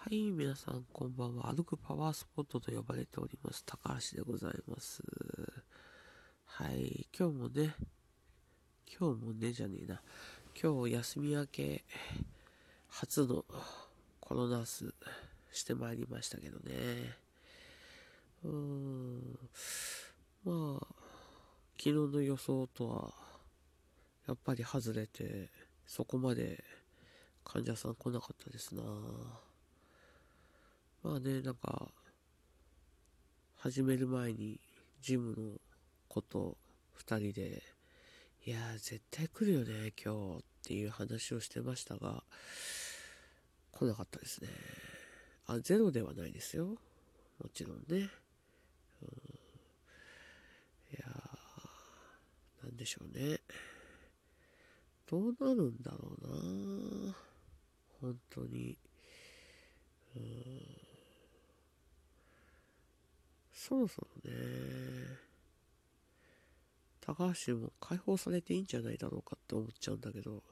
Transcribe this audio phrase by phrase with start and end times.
[0.00, 1.52] はい、皆さんこんばんは。
[1.52, 5.02] 歩くパワースポットと呼ばれております、高橋でございます。
[6.44, 7.74] はい、今日もね、
[8.86, 10.00] 今日もねじゃねえな。
[10.62, 11.84] 今日休み明け、
[12.86, 13.44] 初の
[14.20, 14.94] コロナス
[15.50, 17.16] してまいりましたけどね。
[18.44, 19.38] うーん、
[20.44, 20.86] まあ、
[21.76, 23.14] 昨日の予想とは、
[24.28, 25.50] やっぱり外れて、
[25.88, 26.62] そこまで
[27.42, 28.82] 患者さん来なかったですな
[31.08, 31.88] まあね、なんか、
[33.56, 34.60] 始める前に、
[35.00, 35.58] ジムの
[36.06, 36.58] こと
[36.92, 37.62] 二人で、
[38.44, 42.22] いや絶対来るよね、今日っていう話をしてましたが、
[43.72, 44.48] 来なかったですね。
[45.46, 46.66] あ、ゼロではないですよ。
[46.66, 46.76] も
[47.54, 47.84] ちろんね。
[47.88, 48.10] うん、い
[50.92, 51.06] や
[52.64, 53.40] なんでしょうね。
[55.10, 57.14] どうなるんだろうな
[58.02, 58.76] 本当に。
[60.14, 60.88] うん
[63.68, 64.32] そろそろね、
[67.02, 70.42] 高橋も解放されていいんじゃないだろうかって思っちゃうんだけど、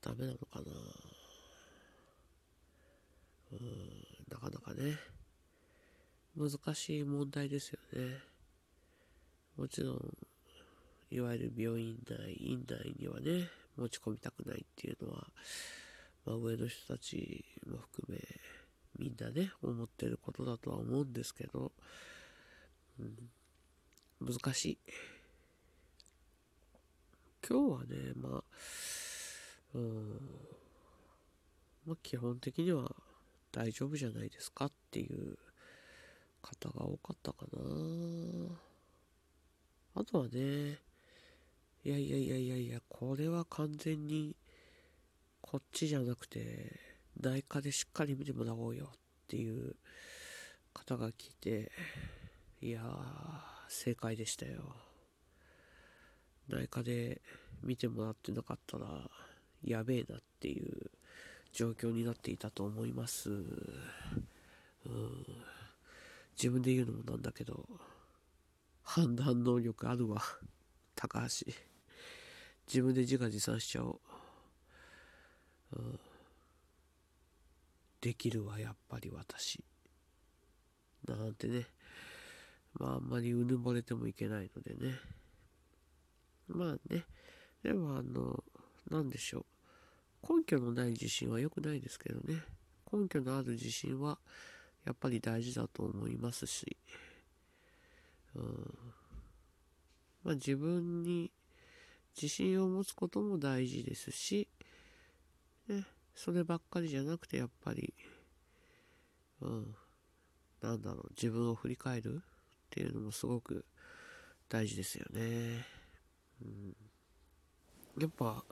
[0.00, 0.64] ダメなのかな。
[3.50, 3.58] うん、
[4.30, 4.98] なかなかね、
[6.36, 8.18] 難しい問題ですよね。
[9.56, 10.16] もちろん、
[11.10, 15.26] いわゆる病院内、院内にはね、持ち込みたくないっていうのは、
[16.24, 18.20] まあ、上の人たちも含め、
[18.96, 21.72] みんなね、思ってることだとは思うんですけど、
[22.98, 24.78] うん、難しい。
[27.48, 28.44] 今日はね、まあ、
[29.74, 30.20] うん、
[31.86, 32.94] まあ基本的には
[33.52, 35.38] 大丈夫じゃないですかっていう
[36.42, 37.58] 方が多かったかな。
[39.94, 40.78] あとはね、
[41.84, 44.36] いやいやいやいやいや、これは完全に
[45.40, 46.78] こっちじゃなくて
[47.20, 49.76] 内科でしっかり見てもらおうよっていう
[50.74, 51.72] 方が来て、
[52.60, 52.84] いやー、
[53.68, 54.74] 正解でしたよ。
[56.48, 57.22] 内科で
[57.62, 59.08] 見てもらってなかったら、
[59.62, 60.90] やべえなっていう
[61.52, 63.30] 状況になっていたと思います。
[63.30, 63.44] うん。
[66.36, 67.64] 自分で言うのもなんだけど、
[68.82, 70.20] 判断能力あるわ。
[70.96, 71.52] 高橋。
[72.66, 74.00] 自分で自画自賛しちゃおう。
[75.76, 76.00] うん。
[78.00, 79.62] できるわ、やっぱり私。
[81.06, 81.66] なんてね。
[82.78, 84.94] まあ、あんまりうぬぼれてもいけないのでね。
[86.48, 87.04] まあね。
[87.62, 88.42] でも、あの、
[88.90, 89.46] なんでしょ
[90.22, 90.36] う。
[90.38, 92.42] 根拠のない自信は良くないですけどね。
[92.92, 94.18] 根拠のある自信は、
[94.84, 96.76] やっぱり大事だと思いますし。
[98.34, 98.78] うん。
[100.24, 101.32] まあ、自分に
[102.20, 104.48] 自信を持つことも大事ですし、
[105.68, 105.84] ね、
[106.14, 107.94] そればっかりじゃなくて、やっぱり、
[109.40, 109.74] うん、
[110.60, 112.22] なんだろう、自分を振り返る
[112.68, 113.64] っていうのもすごく
[114.48, 115.66] 大事ですよね。
[116.42, 116.76] うん、
[117.98, 118.44] やっぱ、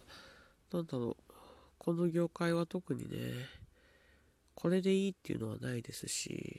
[0.73, 1.33] なんだろう、
[1.79, 3.17] この業界は特にね、
[4.55, 6.59] これでいいっていうのはないですし、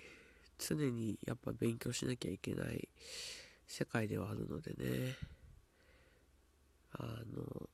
[0.60, 2.88] 常にやっぱ勉強しなきゃいけない
[3.66, 5.16] 世界ではあるのでね、
[6.92, 7.04] あ
[7.36, 7.70] の、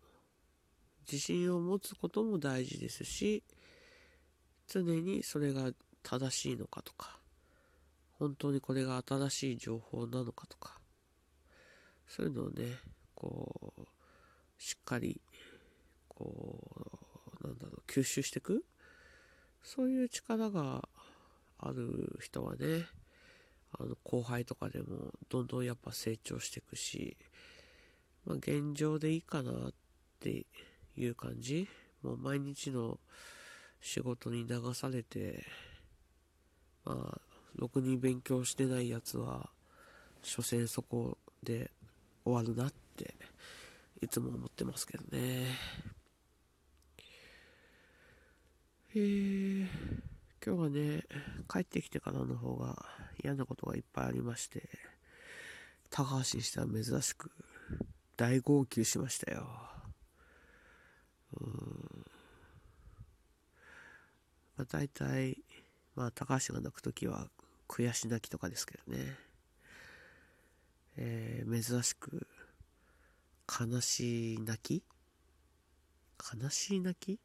[1.12, 3.44] 自信を持つことも大事ですし、
[4.68, 5.72] 常にそれが
[6.02, 7.20] 正しいのかとか、
[8.24, 10.80] 本当にこれが新しい情報なのかとか、
[12.08, 12.68] そういうのをね、
[13.16, 13.86] こう、
[14.58, 15.20] しっかり、
[16.08, 16.58] こ
[17.44, 18.64] う、なんだろう、吸収していく
[19.62, 20.88] そういう力が
[21.60, 22.86] ある人はね、
[23.78, 27.18] あの、後輩とかでもどんどんやっぱ成長していくし、
[28.24, 29.74] まあ現状でいいかなっ
[30.22, 30.46] て
[30.96, 31.68] いう感じ。
[32.02, 33.02] もう毎日の
[33.82, 35.46] 仕事に流されて、
[36.86, 39.50] まあ、ろくに勉強してないやつは、
[40.22, 41.72] 所詮そこで
[42.26, 43.16] 終わるなって、
[44.02, 45.48] いつも思ってますけどね。
[48.96, 49.68] えー、
[50.46, 51.04] 今日はね、
[51.52, 52.86] 帰ってきてからの方が
[53.24, 54.70] 嫌なことがいっぱいありまして、
[55.90, 57.32] 高橋にしては珍しく
[58.18, 59.48] 大号泣しましたよ。
[61.40, 62.06] うん。
[64.58, 65.38] まあ大体、
[65.96, 67.30] まあ高橋が泣くときは
[67.74, 69.18] 悔し泣きとかですけどね。
[70.96, 72.28] えー、珍しく、
[73.50, 74.84] 悲しい泣き？
[76.40, 77.20] 悲しい泣き？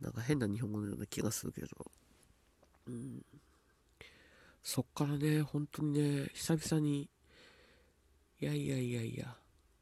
[0.00, 1.68] なんか変な日本語のような気がするけど。
[2.88, 3.24] うん。
[4.60, 7.08] そっからね、本当にね、久々に、
[8.40, 9.36] いやいやいやいや、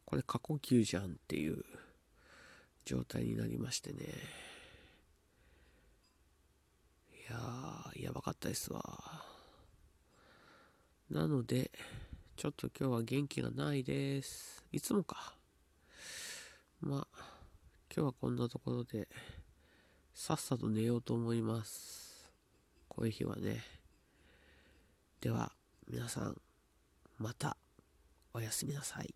[0.05, 1.65] これ過呼吸じゃんっていう
[2.85, 4.05] 状態になりましてね。
[7.11, 8.83] いやー、やばかったですわ。
[11.11, 11.71] なので、
[12.37, 14.63] ちょっと今日は元気がないです。
[14.73, 15.35] いつもか。
[16.81, 17.19] まあ、
[17.95, 19.09] 今日はこんなところで、
[20.15, 22.31] さっさと寝ようと思います。
[22.89, 23.65] こういう日はね。
[25.23, 25.53] では、
[25.91, 26.37] 皆さん、
[27.17, 27.57] また、
[28.35, 29.15] おやすみなさい。